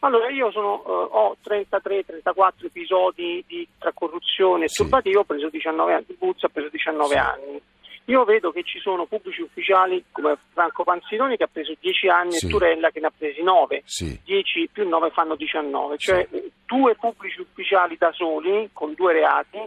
Allora, 0.05 0.29
io 0.29 0.51
sono, 0.51 0.83
uh, 0.85 1.09
ho 1.17 1.37
33-34 1.43 2.67
episodi 2.67 3.43
di, 3.47 3.67
tra 3.79 3.91
corruzione 3.95 4.67
e 4.67 4.69
sì. 4.69 4.83
turbativa, 4.83 5.21
ho 5.21 5.25
preso 5.25 5.49
19 5.49 5.95
anni, 5.95 6.05
Buzzi 6.19 6.45
ha 6.45 6.51
preso 6.51 6.69
19 6.69 7.09
sì. 7.09 7.19
anni. 7.19 7.63
Io 8.09 8.25
vedo 8.25 8.53
che 8.53 8.65
ci 8.65 8.79
sono 8.81 9.07
pubblici 9.07 9.41
ufficiali 9.41 10.05
come 10.13 10.37
Franco 10.53 10.85
Panzironi 10.85 11.39
che 11.39 11.45
ha 11.45 11.49
preso 11.51 11.73
10 11.81 12.09
anni 12.09 12.33
sì. 12.33 12.45
e 12.45 12.49
Turella 12.51 12.91
che 12.91 13.01
ne 13.01 13.07
ha 13.07 13.13
presi 13.17 13.43
9. 13.43 13.83
Sì. 13.87 14.21
10 14.23 14.69
più 14.71 14.87
9 14.87 15.09
fanno 15.09 15.37
19, 15.37 15.97
cioè 15.97 16.29
sì. 16.31 16.53
due 16.67 16.95
pubblici 16.97 17.41
ufficiali 17.41 17.97
da 17.97 18.13
soli 18.13 18.69
con 18.75 18.93
due 18.93 19.15
reati 19.15 19.59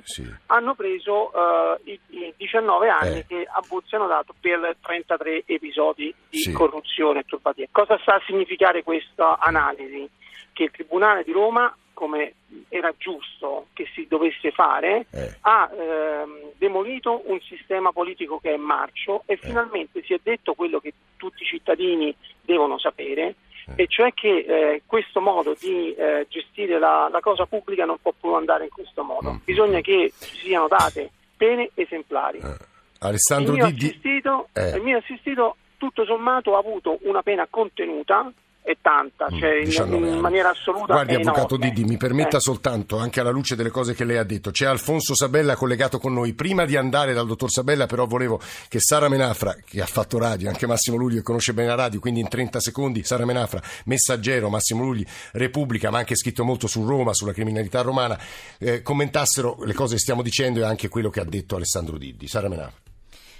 hanno 0.47 0.75
preso 0.75 1.31
uh, 1.33 1.79
i, 1.89 1.99
i, 2.09 2.33
19 2.37 2.89
anni 2.89 3.17
eh. 3.17 3.25
che 3.25 3.47
a 3.51 3.59
Buzzi 3.67 3.95
hanno 3.95 4.05
dato 4.05 4.35
per 4.39 4.75
33 4.81 5.45
episodi 5.47 6.13
di 6.29 6.51
corruzione 6.51 7.21
e 7.21 7.23
turbativa. 7.23 7.67
Cosa 7.71 7.97
sta 8.03 8.17
a 8.17 8.21
significare 8.27 8.83
questa 8.83 9.39
analisi? 9.39 10.07
Che 10.57 10.63
il 10.63 10.71
Tribunale 10.71 11.23
di 11.23 11.31
Roma, 11.31 11.73
come 11.93 12.33
era 12.69 12.91
giusto 12.97 13.67
che 13.73 13.87
si 13.93 14.07
dovesse 14.09 14.49
fare, 14.49 15.05
eh. 15.11 15.37
ha 15.41 15.69
ehm, 15.71 16.53
demolito 16.57 17.21
un 17.25 17.39
sistema 17.41 17.91
politico 17.91 18.39
che 18.39 18.55
è 18.55 18.57
marcio 18.57 19.21
e 19.27 19.33
eh. 19.33 19.37
finalmente 19.37 20.01
si 20.03 20.15
è 20.15 20.19
detto 20.21 20.55
quello 20.55 20.79
che 20.79 20.93
tutti 21.15 21.43
i 21.43 21.45
cittadini 21.45 22.15
devono 22.41 22.79
sapere, 22.79 23.35
eh. 23.67 23.83
e 23.83 23.87
cioè 23.87 24.15
che 24.15 24.29
eh, 24.29 24.81
questo 24.87 25.21
modo 25.21 25.55
di 25.59 25.93
eh, 25.93 26.25
gestire 26.27 26.79
la, 26.79 27.07
la, 27.11 27.19
cosa 27.19 27.45
pubblica 27.45 27.85
non 27.85 27.99
può 28.01 28.13
più 28.19 28.33
andare 28.33 28.63
in 28.63 28.71
questo 28.71 29.03
modo. 29.03 29.33
Mm. 29.33 29.37
Bisogna 29.45 29.79
che 29.81 30.11
ci 30.19 30.47
siano 30.47 30.67
date 30.67 31.11
pene 31.37 31.69
esemplari. 31.75 32.39
Eh. 32.39 32.57
Alessandro 32.99 33.53
il 33.53 33.59
mio, 33.59 33.67
Didi... 33.67 33.85
assistito, 33.85 34.49
il 34.55 34.81
mio 34.81 34.97
assistito 34.97 35.55
tutto 35.77 36.03
sommato 36.03 36.55
ha 36.55 36.59
avuto 36.59 36.97
una 37.01 37.21
pena 37.21 37.45
contenuta 37.47 38.31
è 38.67 38.75
tanta, 38.81 39.29
cioè 39.29 39.59
in, 39.59 39.69
19 39.69 40.09
in 40.09 40.19
maniera 40.19 40.49
assoluta 40.49 40.91
Guardi, 40.91 41.15
Avvocato 41.15 41.55
enorme. 41.55 41.71
Diddi, 41.73 41.87
mi 41.87 41.95
permetta 41.95 42.35
Eh. 42.35 42.41
soltanto, 42.41 42.97
anche 42.97 43.21
alla 43.21 43.29
luce 43.29 43.55
delle 43.55 43.69
cose 43.69 43.93
che 43.93 44.03
lei 44.03 44.17
ha 44.17 44.25
detto, 44.25 44.51
c'è 44.51 44.65
Alfonso 44.65 45.15
Sabella 45.15 45.55
collegato 45.55 45.99
con 45.99 46.11
noi. 46.11 46.33
Prima 46.33 46.65
di 46.65 46.75
andare 46.75 47.13
dal 47.13 47.25
dottor 47.25 47.49
Sabella, 47.49 47.85
però, 47.85 48.05
volevo 48.05 48.41
che 48.67 48.79
Sara 48.81 49.07
Menafra, 49.07 49.55
che 49.65 49.81
ha 49.81 49.85
fatto 49.85 50.17
radio, 50.17 50.49
anche 50.49 50.67
Massimo 50.67 50.97
Lugli 50.97 51.15
che 51.15 51.21
conosce 51.21 51.53
bene 51.53 51.69
la 51.69 51.75
radio, 51.75 52.01
quindi 52.01 52.19
in 52.19 52.27
30 52.27 52.59
secondi, 52.59 53.03
Sara 53.05 53.23
Menafra, 53.23 53.61
Messaggero, 53.85 54.49
Massimo 54.49 54.83
Lugli, 54.83 55.05
Repubblica, 55.31 55.89
ma 55.89 55.95
ha 55.95 55.99
anche 55.99 56.17
scritto 56.17 56.43
molto 56.43 56.67
su 56.67 56.85
Roma, 56.85 57.13
sulla 57.13 57.31
criminalità 57.31 57.79
romana, 57.81 58.19
eh, 58.59 58.81
commentassero 58.81 59.59
le 59.63 59.73
cose 59.73 59.93
che 59.93 60.01
stiamo 60.01 60.21
dicendo 60.21 60.59
e 60.59 60.63
anche 60.63 60.89
quello 60.89 61.09
che 61.09 61.21
ha 61.21 61.25
detto 61.25 61.55
Alessandro 61.55 61.97
Diddi. 61.97 62.27
Sara 62.27 62.49
Menafra. 62.49 62.86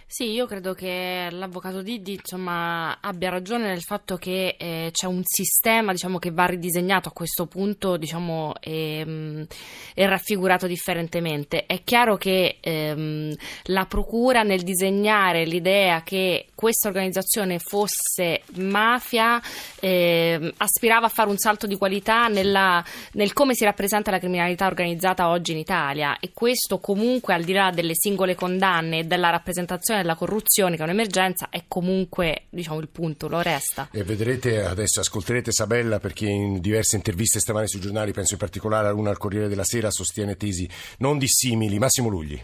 Sì, 0.09 0.31
io 0.31 0.45
credo 0.45 0.73
che 0.73 1.27
l'avvocato 1.29 1.81
Diddi 1.81 2.13
insomma, 2.13 2.97
abbia 3.01 3.29
ragione 3.29 3.67
nel 3.67 3.81
fatto 3.81 4.15
che 4.15 4.55
eh, 4.57 4.89
c'è 4.93 5.05
un 5.05 5.21
sistema 5.25 5.91
diciamo, 5.91 6.17
che 6.17 6.31
va 6.31 6.45
ridisegnato 6.45 7.09
a 7.09 7.11
questo 7.11 7.45
punto 7.45 7.97
diciamo, 7.97 8.53
e, 8.61 9.03
mh, 9.05 9.47
e 9.93 10.07
raffigurato 10.07 10.65
differentemente. 10.65 11.65
È 11.65 11.83
chiaro 11.83 12.15
che 12.15 12.55
ehm, 12.61 13.35
la 13.63 13.85
Procura 13.85 14.43
nel 14.43 14.61
disegnare 14.63 15.43
l'idea 15.43 16.01
che 16.03 16.47
questa 16.55 16.87
organizzazione 16.87 17.59
fosse 17.59 18.43
mafia 18.55 19.41
ehm, 19.81 20.53
aspirava 20.55 21.07
a 21.07 21.09
fare 21.09 21.29
un 21.29 21.37
salto 21.37 21.67
di 21.67 21.75
qualità 21.75 22.27
nella- 22.29 22.83
nel 23.11 23.33
come 23.33 23.55
si 23.55 23.65
rappresenta 23.65 24.09
la 24.09 24.19
criminalità 24.19 24.67
organizzata 24.67 25.27
oggi 25.27 25.51
in 25.51 25.57
Italia 25.57 26.17
e 26.19 26.31
questo 26.33 26.79
comunque 26.79 27.33
al 27.33 27.43
di 27.43 27.51
là 27.51 27.71
delle 27.71 27.93
singole 27.93 28.35
condanne 28.35 28.99
e 28.99 29.03
della 29.03 29.29
rappresentazione 29.29 29.95
della 30.01 30.15
corruzione 30.15 30.75
che 30.75 30.81
è 30.81 30.85
un'emergenza 30.85 31.49
è 31.49 31.65
comunque 31.67 32.45
diciamo 32.49 32.79
il 32.79 32.87
punto, 32.89 33.27
lo 33.27 33.41
resta. 33.41 33.89
E 33.91 34.03
vedrete 34.03 34.63
adesso, 34.63 34.99
ascolterete 34.99 35.51
Sabella 35.51 35.99
perché 35.99 36.25
in 36.27 36.59
diverse 36.59 36.95
interviste 36.95 37.39
stamane 37.39 37.67
sui 37.67 37.79
giornali, 37.79 38.11
penso 38.11 38.33
in 38.33 38.39
particolare 38.39 38.87
a 38.87 38.93
una 38.93 39.09
al 39.09 39.17
Corriere 39.17 39.47
della 39.47 39.63
Sera, 39.63 39.91
sostiene 39.91 40.37
tesi 40.37 40.67
non 40.99 41.17
dissimili. 41.17 41.79
Massimo 41.79 42.09
Lugli. 42.09 42.41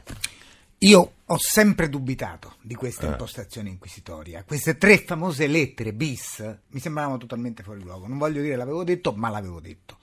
Io 0.79 1.13
ho 1.25 1.37
sempre 1.39 1.87
dubitato 1.87 2.55
di 2.61 2.75
questa 2.75 3.07
Eh. 3.07 3.11
impostazione 3.11 3.69
inquisitoria. 3.69 4.43
Queste 4.43 4.77
tre 4.77 4.97
famose 4.97 5.47
lettere 5.47 5.93
bis 5.93 6.43
mi 6.67 6.79
sembravano 6.81 7.17
totalmente 7.17 7.63
fuori 7.63 7.81
luogo. 7.81 8.05
Non 8.07 8.17
voglio 8.17 8.41
dire 8.41 8.57
l'avevo 8.57 8.83
detto, 8.83 9.13
ma 9.13 9.29
l'avevo 9.29 9.61
detto. 9.61 9.97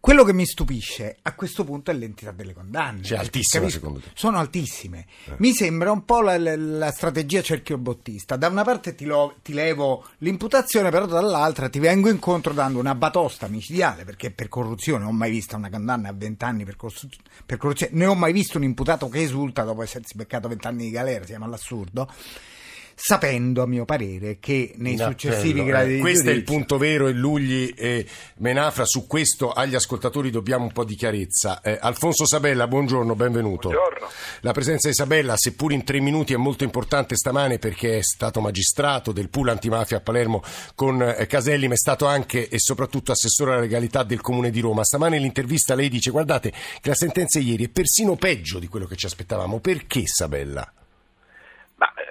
Quello 0.00 0.24
che 0.24 0.32
mi 0.32 0.46
stupisce 0.46 1.18
a 1.20 1.34
questo 1.34 1.62
punto 1.62 1.90
è 1.90 1.94
l'entità 1.94 2.32
delle 2.32 2.54
condanne. 2.54 3.02
Cioè, 3.02 3.18
capisco- 3.18 3.68
secondo 3.68 3.98
te? 4.00 4.08
Sono 4.14 4.38
altissime. 4.38 5.04
Mi 5.36 5.52
sembra 5.52 5.92
un 5.92 6.06
po' 6.06 6.22
la, 6.22 6.38
la- 6.38 6.90
strategia 6.90 7.42
cerchio-bottista. 7.42 8.36
Da 8.36 8.48
una 8.48 8.64
parte 8.64 8.94
ti, 8.94 9.04
lo- 9.04 9.36
ti 9.42 9.52
levo 9.52 10.06
l'imputazione, 10.18 10.88
però 10.90 11.04
dall'altra 11.04 11.68
ti 11.68 11.78
vengo 11.78 12.08
incontro 12.08 12.54
dando 12.54 12.78
una 12.78 12.94
batosta 12.94 13.46
micidiale, 13.48 14.04
perché 14.04 14.30
per 14.30 14.48
corruzione 14.48 15.00
non 15.04 15.08
ho 15.12 15.16
mai 15.16 15.30
visto 15.30 15.56
una 15.56 15.68
condanna 15.68 16.08
a 16.08 16.14
20 16.14 16.44
anni 16.44 16.64
per, 16.64 16.76
per 17.44 17.58
corruzione, 17.58 17.92
ne 17.94 18.06
ho 18.06 18.14
mai 18.14 18.32
visto 18.32 18.56
un 18.56 18.64
imputato 18.64 19.06
che 19.10 19.20
esulta 19.20 19.64
dopo 19.64 19.82
essersi 19.82 20.16
beccato 20.16 20.48
20 20.48 20.66
anni 20.66 20.84
di 20.84 20.90
galera, 20.90 21.26
siamo 21.26 21.44
all'assurdo. 21.44 22.10
Sapendo, 23.02 23.62
a 23.62 23.66
mio 23.66 23.86
parere, 23.86 24.38
che 24.38 24.74
nei 24.76 24.92
In 24.92 24.98
successivi 24.98 25.60
appello, 25.60 25.64
gradi 25.64 25.92
eh. 25.92 25.94
di 25.94 26.00
Questo 26.00 26.28
è 26.28 26.32
il 26.32 26.34
giudizio- 26.34 26.54
punto 26.54 26.76
vero 26.76 27.08
e 27.08 27.12
Lugli 27.12 27.72
e 27.74 28.04
Menafra 28.36 28.84
su 28.84 29.06
questo 29.06 29.52
agli 29.52 29.74
ascoltatori 29.74 30.28
dobbiamo 30.30 30.64
un 30.64 30.72
po' 30.72 30.84
di 30.84 30.96
chiarezza. 30.96 31.62
Eh, 31.62 31.78
Alfonso 31.80 32.26
Sabella, 32.26 32.68
buongiorno, 32.68 33.14
benvenuto. 33.14 33.70
Buongiorno. 33.70 34.06
La 34.42 34.52
presenza 34.52 34.88
di 34.88 34.94
Sabella, 34.94 35.34
seppur 35.38 35.72
in 35.72 35.82
tre 35.82 35.98
minuti, 36.00 36.34
è 36.34 36.36
molto 36.36 36.62
importante 36.62 37.16
stamane 37.16 37.58
perché 37.58 37.96
è 37.96 38.02
stato 38.02 38.42
magistrato 38.42 39.12
del 39.12 39.30
pool 39.30 39.48
antimafia 39.48 39.96
a 39.96 40.00
Palermo 40.00 40.42
con 40.74 41.00
eh, 41.00 41.26
Caselli, 41.26 41.68
ma 41.68 41.74
è 41.74 41.78
stato 41.78 42.04
anche 42.04 42.48
e 42.48 42.58
soprattutto 42.58 43.12
assessore 43.12 43.52
alla 43.52 43.60
legalità 43.60 44.02
del 44.02 44.20
Comune 44.20 44.50
di 44.50 44.60
Roma. 44.60 44.84
Stamane 44.84 45.18
l'intervista 45.18 45.74
lei 45.74 45.88
dice 45.88 46.10
guardate 46.10 46.50
che 46.50 46.90
la 46.90 46.94
sentenza 46.94 47.38
ieri 47.38 47.64
è 47.64 47.68
persino 47.70 48.16
peggio 48.16 48.58
di 48.58 48.68
quello 48.68 48.84
che 48.84 48.96
ci 48.96 49.06
aspettavamo. 49.06 49.58
Perché 49.58 50.02
Sabella? 50.04 50.70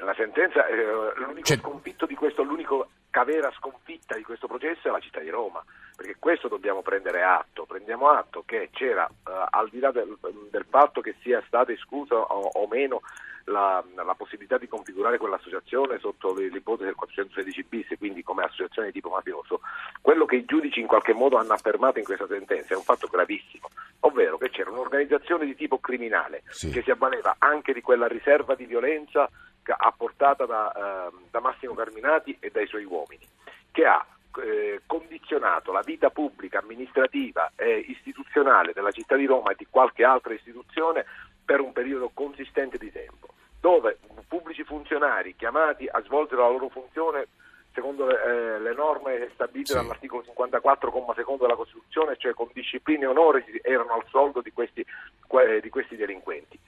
La 0.01 0.13
sentenza, 0.13 0.65
eh, 0.67 0.75
l'unico 1.15 1.43
Cioè- 1.47 1.57
sconfitto 1.57 2.05
di 2.05 2.15
questo, 2.15 2.43
l'unico 2.43 2.89
vera 3.25 3.51
sconfitta 3.51 4.15
di 4.15 4.23
questo 4.23 4.47
processo 4.47 4.87
è 4.87 4.91
la 4.91 4.99
città 5.01 5.19
di 5.19 5.29
Roma, 5.29 5.61
perché 5.95 6.15
questo 6.17 6.47
dobbiamo 6.47 6.81
prendere 6.81 7.21
atto, 7.21 7.65
prendiamo 7.65 8.07
atto 8.09 8.43
che 8.45 8.69
c'era, 8.71 9.05
eh, 9.07 9.31
al 9.49 9.67
di 9.69 9.79
là 9.79 9.91
del, 9.91 10.17
del 10.49 10.65
fatto 10.69 11.01
che 11.01 11.15
sia 11.21 11.43
stata 11.45 11.73
esclusa 11.73 12.15
o, 12.15 12.49
o 12.53 12.67
meno 12.67 13.01
la, 13.45 13.83
la 13.95 14.13
possibilità 14.15 14.57
di 14.57 14.67
configurare 14.69 15.17
quell'associazione 15.17 15.99
sotto 15.99 16.33
l'ipotesi 16.33 16.85
del 16.85 16.95
416 16.95 17.63
bis, 17.63 17.87
quindi 17.97 18.23
come 18.23 18.43
associazione 18.43 18.87
di 18.87 18.93
tipo 18.93 19.09
mafioso, 19.09 19.59
quello 20.01 20.25
che 20.25 20.37
i 20.37 20.45
giudici 20.45 20.79
in 20.79 20.87
qualche 20.87 21.13
modo 21.13 21.37
hanno 21.37 21.53
affermato 21.53 21.99
in 21.99 22.05
questa 22.05 22.27
sentenza 22.27 22.73
è 22.73 22.77
un 22.77 22.83
fatto 22.83 23.07
gravissimo, 23.07 23.67
ovvero 24.01 24.37
che 24.37 24.49
c'era 24.49 24.69
un'organizzazione 24.71 25.45
di 25.45 25.55
tipo 25.55 25.79
criminale 25.79 26.43
Sì. 26.47 26.69
che 26.69 26.83
si 26.83 26.91
avvaleva 26.91 27.35
anche 27.39 27.73
di 27.73 27.81
quella 27.81 28.07
riserva 28.07 28.55
di 28.55 28.65
violenza 28.65 29.27
che- 29.69 29.75
apportata 29.77 30.45
da, 30.45 31.07
ehm, 31.11 31.27
da 31.29 31.39
Massimo 31.39 31.73
Carminati 31.75 32.35
e 32.39 32.49
dai 32.49 32.65
suoi 32.67 32.85
uomini, 32.85 33.25
che 33.71 33.85
ha 33.85 34.03
eh, 34.41 34.81
condizionato 34.85 35.71
la 35.71 35.81
vita 35.81 36.09
pubblica, 36.11 36.59
amministrativa 36.59 37.51
e 37.55 37.79
istituzionale 37.87 38.73
della 38.73 38.91
città 38.91 39.15
di 39.15 39.25
Roma 39.25 39.51
e 39.51 39.55
di 39.57 39.67
qualche 39.69 40.03
altra 40.03 40.33
istituzione 40.33 41.05
per 41.43 41.59
un 41.59 41.73
periodo 41.73 42.11
consistente 42.13 42.77
di 42.77 42.91
tempo, 42.91 43.27
dove 43.59 43.97
pubblici 44.27 44.63
funzionari 44.63 45.35
chiamati 45.35 45.87
a 45.87 46.01
svolgere 46.03 46.41
la 46.41 46.47
loro 46.47 46.69
funzione 46.69 47.27
secondo 47.73 48.05
le, 48.05 48.23
eh, 48.23 48.59
le 48.59 48.73
norme 48.73 49.29
stabilite 49.33 49.71
Sì. 49.73 49.77
dall'articolo 49.77 50.23
54, 50.23 50.91
comma 50.91 51.13
secondo 51.15 51.43
della 51.43 51.55
Costituzione, 51.57 52.15
cioè 52.17 52.33
con 52.33 52.49
disciplina 52.53 53.03
e 53.03 53.07
onore, 53.07 53.43
erano 53.63 53.93
al 53.93 54.03
soldo 54.09 54.41
di 54.41 54.51
questi, 54.51 54.85
que- 55.27 55.59
di 55.59 55.69
questi 55.69 55.95
delinquenti 55.95 56.59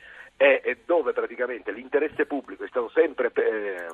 e, 0.41 0.77
dove 0.85 1.13
praticamente 1.13 1.71
l'interesse 1.71 2.25
pubblico 2.25 2.63
è 2.63 2.67
stato 2.67 2.89
sempre 2.89 3.31
eh, 3.33 3.85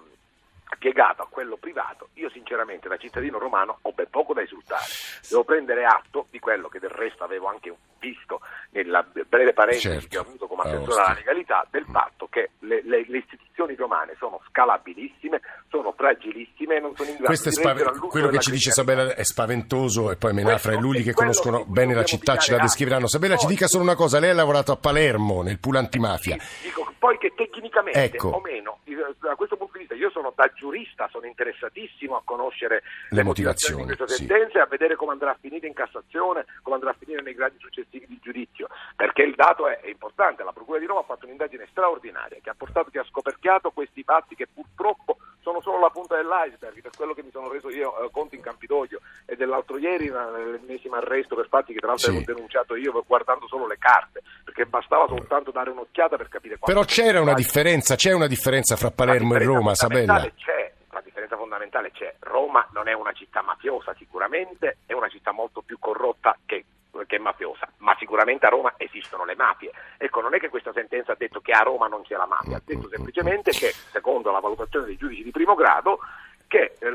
piegato 0.80 1.22
a 1.22 1.28
quello 1.30 1.58
privato, 1.58 2.10
io 2.14 2.30
sinceramente 2.30 2.88
da 2.88 2.96
cittadino 2.96 3.38
romano 3.38 3.80
ho 3.82 3.92
ben 3.92 4.10
poco 4.10 4.34
da 4.34 4.42
esultare. 4.42 4.86
Devo 5.28 5.44
prendere 5.44 5.84
atto 5.84 6.28
di 6.30 6.40
quello 6.40 6.70
che 6.70 6.80
del 6.80 6.90
resto 6.90 7.26
avevo 7.26 7.48
anche 7.48 7.76
visto 8.00 8.40
nella 8.70 9.04
breve 9.04 9.52
parentesi 9.52 9.90
Certo. 9.90 10.08
che 10.08 10.18
ho 10.18 10.22
avuto 10.22 10.47
come 10.64 10.74
Ah, 10.74 10.76
assessore 10.76 10.92
ostia. 10.92 11.06
alla 11.06 11.14
legalità, 11.16 11.68
del 11.70 11.86
fatto 11.92 12.28
che 12.30 12.50
le, 12.60 12.82
le- 12.84 13.06
le 13.08 13.18
istituzioni 13.18 13.76
romane 13.76 14.16
sono 14.18 14.40
scalabilissime, 14.50 15.42
sono 15.70 15.94
fragilissime 15.96 16.76
e 16.78 16.80
non 16.80 16.96
sono 16.96 17.10
in 17.10 17.16
grado 17.16 17.28
Questo 17.28 17.50
di 17.50 17.56
all'urto 17.90 18.08
quello 18.08 18.28
che 18.30 18.40
ci 18.40 18.52
dice. 18.52 18.72
Sabella 18.72 19.16
è 19.16 19.24
spaventoso 19.24 20.12
e 20.12 20.16
poi 20.16 20.34
Menafra 20.34 20.74
e 20.74 20.76
Lulli 20.80 21.04
che 21.04 21.14
conoscono 21.14 21.64
cui 21.64 21.74
bene 21.74 21.94
la 21.94 22.04
città 22.04 22.38
ce 22.38 22.52
la 22.56 22.60
descriveranno. 22.60 23.08
Sabella 23.08 23.36
ci 23.36 23.46
Poi- 23.46 23.54
dica 23.56 23.68
solo 23.68 23.84
una 23.84 23.96
cosa, 23.96 24.20
lei 24.20 24.30
ha 24.30 24.34
lavorato 24.34 24.72
a 24.72 24.78
Palermo 24.78 25.42
nel 25.42 25.60
pool 25.60 25.78
antimafia. 25.78 26.38
Dico 26.64 26.92
poi 27.00 27.18
che 27.18 27.34
tecnicamente 27.36 28.00
Ecco. 28.04 28.30
o 28.30 28.42
meno, 28.42 28.77
da 29.20 29.36
questo 29.36 29.58
punto 29.58 29.74
di 29.74 29.80
vista, 29.80 29.96
io 29.96 30.10
sono 30.10 30.34
da 30.36 30.52
giurista, 30.54 31.08
sono 31.12 31.26
interessatissimo 31.26 32.16
a 32.16 32.22
conoscere 32.24 32.82
Le 33.10 33.18
le, 33.18 33.24
motivazioni 33.24 33.84
di 33.84 33.88
motivazioni, 33.90 33.96
questa 33.96 34.08
sì. 34.08 34.26
sentenza 34.26 34.58
e 34.60 34.62
a 34.62 34.66
vedere 34.66 34.96
come 34.96 35.12
andrà 35.12 35.32
a 35.32 35.38
finire 35.40 35.68
in 35.68 35.74
Cassazione, 35.74 36.46
come 36.62 36.76
andrà 36.76 36.92
a 36.92 36.96
finire 36.98 37.22
nei 37.22 37.34
gradi 37.34 37.58
successivi 37.60 38.06
di 38.08 38.20
giudizio, 38.22 38.68
perché 38.96 39.24
il 39.24 39.36
dato 39.36 39.68
è, 39.68 39.80
è 39.82 39.88
importante, 39.90 40.44
la 40.44 40.52
Procura 40.52 40.80
di 40.80 40.86
Roma 40.86 41.02
ha 41.02 41.04
fatto 41.04 41.26
un'indagine 41.26 41.68
straordinaria 41.70 42.40
che 42.42 42.50
ha 42.50 42.56
portato, 42.58 42.90
che 42.90 43.00
ha 43.00 43.06
scoperchiato 43.06 43.72
questi 43.72 44.04
fatti 44.04 44.36
che 44.36 44.48
purtroppo 44.48 45.18
sono 45.42 45.62
solo 45.62 45.80
la 45.80 45.90
punta 45.90 46.16
dell'iceberg, 46.18 46.82
per 46.82 46.92
quello 46.96 47.14
che 47.14 47.24
mi 47.24 47.32
sono 47.32 47.50
reso 47.50 47.70
io 47.70 48.04
eh, 48.04 48.10
conto 48.12 48.36
in 48.36 48.42
Campidoglio 48.42 49.00
e 49.26 49.36
dell'altro 49.38 49.78
ieri 49.78 50.10
una- 50.10 50.30
l'ennesimo 50.30 50.96
arresto 50.96 51.36
per 51.36 51.48
fatti 51.48 51.72
che 51.72 51.80
tra 51.80 51.88
l'altro 51.90 52.10
Sì. 52.12 52.16
avevo 52.18 52.34
denunciato 52.34 52.76
io 52.76 53.04
guardando 53.08 53.48
solo 53.48 53.66
le 53.66 53.78
carte, 53.78 54.24
perché 54.58 54.66
bastava 54.66 55.06
soltanto 55.08 55.52
dare 55.52 55.70
un'occhiata 55.70 56.18
per 56.18 56.30
capire 56.30 56.58
quanto 56.58 56.80
Però 56.80 56.84
c'era 56.84 57.22
una 57.22 57.36
differenza, 57.36 57.96
c'è 57.96 58.12
una 58.12 58.26
differenza 58.26 58.76
fra 58.76 58.90
Palermo 58.90 59.36
e 59.36 59.38
differenza 59.38 59.60
Roma, 59.60 59.76
Sabella. 59.76 60.32
C'è, 60.36 60.74
la 60.90 61.02
differenza 61.04 61.38
fondamentale 61.38 61.92
c'è. 61.92 62.16
Roma 62.22 62.68
non 62.74 62.88
è 62.88 62.94
una 62.94 63.12
città 63.12 63.44
mafiosa 63.44 63.94
sicuramente, 63.96 64.78
è 64.88 64.94
una 64.94 65.10
città 65.10 65.32
molto 65.32 65.62
più 65.62 65.78
corrotta 65.78 66.36
che, 66.44 66.66
che 67.06 67.20
mafiosa, 67.20 67.70
ma 67.78 67.96
sicuramente 68.00 68.48
a 68.48 68.50
Roma 68.50 68.74
esistono 68.78 69.26
le 69.26 69.36
mafie. 69.36 69.72
Ecco, 69.98 70.22
non 70.22 70.34
è 70.34 70.40
che 70.40 70.50
questa 70.50 70.74
sentenza 70.74 71.12
ha 71.12 71.18
detto 71.18 71.40
che 71.40 71.52
a 71.52 71.62
Roma 71.62 71.86
non 71.88 72.02
c'è 72.02 72.16
la 72.16 72.26
mafia, 72.26 72.58
ha 72.58 72.62
detto 72.66 72.90
semplicemente 72.90 73.52
che, 73.52 73.72
secondo 73.92 74.32
la 74.32 74.40
valutazione 74.40 74.88
dei 74.88 74.98
giudici 74.98 75.22
di 75.22 75.32
primo 75.32 75.54
grado, 75.54 76.00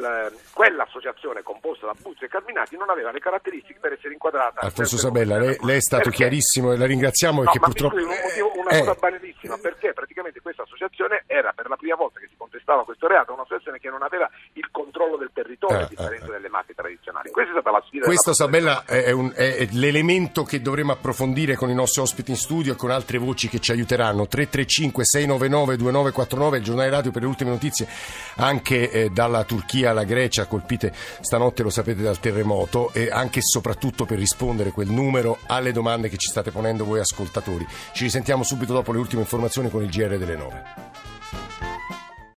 che 0.03 0.35
il- 0.35 0.41
quell'associazione 0.53 1.43
composta 1.43 1.87
da 1.87 1.95
Buzzi 2.01 2.25
e 2.25 2.29
Carminati 2.29 2.77
non 2.77 2.91
aveva 2.91 3.11
le 3.11 3.21
caratteristiche 3.21 3.79
per 3.81 3.93
essere 3.93 4.13
inquadrata. 4.13 4.61
Alfonso 4.61 4.97
Sabella, 4.97 5.39
lei, 5.39 5.57
lei 5.63 5.77
è 5.77 5.81
stato 5.81 6.05
Perché? 6.05 6.17
chiarissimo 6.19 6.73
e 6.73 6.77
la 6.77 6.87
ringraziamo 6.87 7.43
No, 7.43 7.51
perché 7.51 7.59
purtroppo... 7.59 7.97
un 7.97 8.03
motivo- 8.07 8.53
una 8.57 8.71
Eh, 8.71 8.79
cosa 8.81 8.95
banalissima, 8.95 9.59
perché 9.59 9.93
praticamente 9.93 10.41
questa 10.41 10.63
associazione 10.63 11.25
era 11.27 11.53
per 11.53 11.69
la 11.69 11.77
prima 11.77 11.95
volta 11.97 12.19
che 12.21 12.29
si 12.29 12.37
contestava 12.37 12.85
questo 12.85 13.07
reato, 13.07 13.33
un'associazione 13.33 13.79
che 13.79 13.91
non 13.91 14.03
aveva 14.03 14.29
controllo 15.03 15.17
del 15.17 15.31
territorio, 15.33 15.85
a 15.85 15.89
differenza 15.89 16.27
ah, 16.27 16.31
delle 16.31 16.49
mafie 16.49 16.75
tradizionali. 16.75 17.31
Questa 17.31 17.51
è 17.51 17.55
stata 17.61 17.77
la 17.77 17.83
sfida. 17.87 18.07
Questo, 18.07 18.33
Sabella, 18.33 18.85
è, 18.85 19.11
un- 19.11 19.33
è 19.35 19.67
l'elemento 19.73 20.45
che 20.45 20.63
dovremo 20.63 20.93
approfondire 20.93 21.57
con 21.57 21.69
i 21.71 21.75
nostri 21.75 22.01
ospiti 22.01 22.31
in 22.31 22.37
studio 22.37 22.73
e 22.73 22.77
con 22.77 22.91
altre 22.91 23.19
voci 23.19 23.49
che 23.49 23.59
ci 23.59 23.73
aiuteranno. 23.73 24.29
335-699-2949, 24.31 26.55
il 26.55 26.63
giornale 26.63 26.91
radio 26.91 27.11
per 27.11 27.23
le 27.23 27.29
ultime 27.29 27.51
notizie, 27.51 27.89
anche 28.37 28.89
eh, 28.91 29.11
dalla 29.11 29.43
Turchia 29.45 29.91
alla 29.91 30.05
Grecia, 30.05 30.47
colpite 30.47 30.93
stanotte, 30.95 31.63
lo 31.63 31.71
sapete, 31.71 32.03
dal 32.03 32.21
terremoto, 32.21 32.91
e 32.93 33.11
anche 33.11 33.41
e 33.41 33.43
soprattutto 33.43 34.05
per 34.05 34.19
rispondere 34.19 34.71
quel 34.71 34.89
numero 34.89 35.39
alle 35.47 35.73
domande 35.73 36.09
che 36.09 36.17
ci 36.17 36.29
state 36.29 36.53
ponendo 36.53 36.85
voi 36.85 37.01
ascoltatori. 37.01 37.67
Ci 37.93 38.05
risentiamo 38.05 38.45
subito 38.45 38.73
dopo 38.73 38.93
le 38.93 38.99
ultime 38.99 39.23
informazioni 39.23 39.69
con 39.71 39.83
il 39.83 39.91
GR 39.91 40.19
delle 40.19 40.37
9. 40.37 41.72